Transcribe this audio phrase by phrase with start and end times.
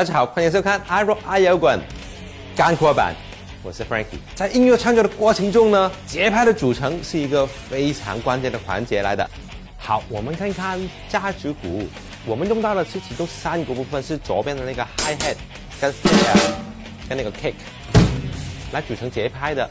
[0.00, 1.78] 大家好，欢迎收看 i rock i 摇滚
[2.56, 3.14] 干货版，
[3.62, 4.16] 我是 Frankie。
[4.34, 9.28] 在音乐创作的过程中呢，节拍的组成是一个非常关键的环节来的。
[9.76, 11.86] 好，我们看看架子鼓，
[12.24, 15.36] 我们用到的是其中三个部分，是左边的那个 hi hat
[15.78, 16.54] 跟 s n a
[17.06, 17.52] 跟那个 kick
[18.72, 19.68] 来组成节拍的。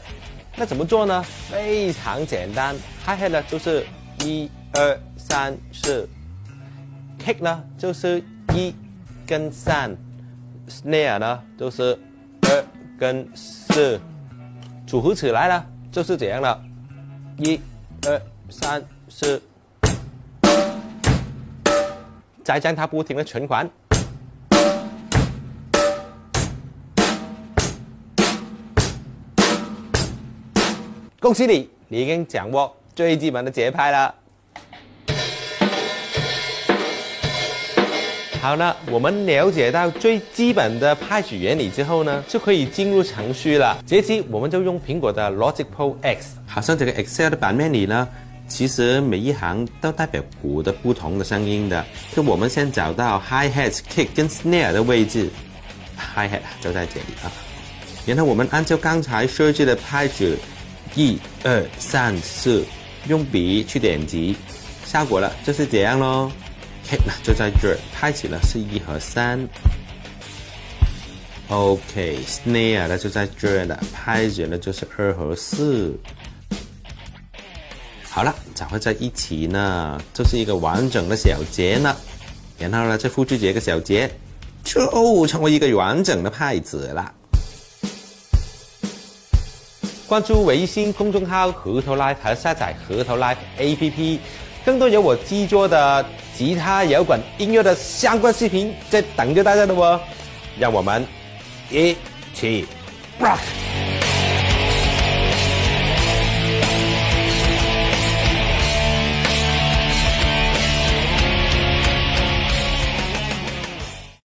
[0.54, 1.24] 那怎么做呢？
[1.50, 3.84] 非常简单，hi hat 呢就是
[4.20, 6.08] 一二三四
[7.18, 8.22] ，kick 呢就是
[8.54, 8.72] 一
[9.26, 9.90] 跟三
[10.70, 11.98] ，snare 呢就是
[12.42, 12.64] 二
[12.98, 14.00] 跟四，
[14.86, 16.62] 组合起来呢就是这样了，
[17.38, 17.60] 一
[18.06, 19.42] 二三四，
[22.44, 23.68] 再将它不停的循环。
[31.18, 34.14] 恭喜你，你已经掌握最基本的节拍了。
[38.40, 43.82] 好了，我们了解到最基本的拍子原理之后呢，就可以进入程序了。
[43.86, 46.38] 这期我们就用苹果的 Logic Pro X。
[46.46, 48.08] 好像这个 Excel 的版面里呢，
[48.48, 51.84] 其实每一行都代表鼓的不同的声音的。
[52.16, 55.28] 就我们先找到 Hi Hat、Kick 跟 Snare 的位置
[55.96, 57.30] ，Hi Hat 就在这里啊。
[58.06, 60.36] 然后我们按照刚才设置的拍子。
[60.96, 62.64] 一二三四，
[63.06, 64.34] 用笔去点击，
[64.84, 66.28] 效果了就是这样喽。
[66.88, 69.48] ，Kit 呢就在这儿，拍起了是一和三。
[71.48, 75.98] OK，Snare 呢就在这儿了，拍子呢就是二和四。
[78.08, 81.96] 好了，找回在一起呢，就是一个完整的小节呢。
[82.58, 84.10] 然后呢，再复制这个小节，
[84.62, 87.14] 就成为一个完整的拍子了。
[90.06, 94.18] 关注微信公众号“核桃 Live” 和下载“核桃 Live” APP，
[94.64, 100.00] 更多有我制作的吉他摇滚音乐的相关视频在等着大家的哦。
[100.58, 101.06] 让我们
[101.70, 101.96] 一
[102.34, 102.66] 起
[103.18, 103.69] rock！